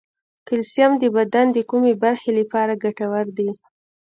[0.47, 3.49] کلسیم د بدن د کومې برخې لپاره ګټور دی